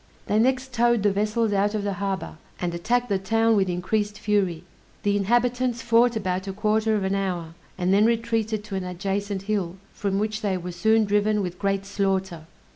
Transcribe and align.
They 0.25 0.39
next 0.39 0.73
towed 0.73 1.03
the 1.03 1.11
vessels 1.11 1.53
out 1.53 1.75
of 1.75 1.83
the 1.83 1.93
harbor, 2.01 2.37
and 2.59 2.73
attacked 2.73 3.07
the 3.07 3.19
town 3.19 3.55
with 3.55 3.69
increased 3.69 4.17
fury. 4.17 4.63
The 5.03 5.15
inhabitants 5.15 5.83
fought 5.83 6.15
about 6.15 6.47
a 6.47 6.53
quarter 6.53 6.95
of 6.95 7.03
an 7.03 7.13
hour, 7.13 7.53
and 7.77 7.93
then 7.93 8.07
retreated 8.07 8.63
to 8.63 8.75
an 8.75 8.83
adjacent 8.83 9.43
hill, 9.43 9.75
from 9.93 10.17
which 10.17 10.41
they 10.41 10.57
were 10.57 10.71
soon 10.71 11.05
driven 11.05 11.43
with 11.43 11.59
great 11.59 11.85
slaughter. 11.85 12.47